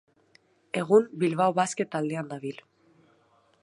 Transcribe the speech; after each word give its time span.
Egun 0.81 1.05
Bilbao 1.25 1.55
Basket 1.61 1.93
taldean 1.97 2.35
dabil. 2.35 2.69